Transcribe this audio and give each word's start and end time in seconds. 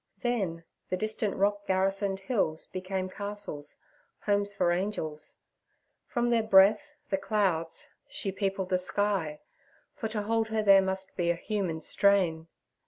Then 0.23 0.63
the 0.89 0.97
distant 0.97 1.35
rock 1.35 1.67
garrisoned 1.67 2.21
hills 2.21 2.65
became 2.65 3.07
castles—homes 3.07 4.51
for 4.51 4.71
angels. 4.71 5.35
From 6.07 6.31
their 6.31 6.41
breath, 6.41 6.81
the 7.11 7.17
clouds, 7.19 7.87
she 8.07 8.31
peopled 8.31 8.69
the 8.69 8.79
sky—for 8.79 10.07
to 10.07 10.23
hold 10.23 10.47
her 10.47 10.63
there 10.63 10.81
must 10.81 11.15
be 11.15 11.29
a 11.29 11.35
human 11.35 11.81
strain. 11.81 12.47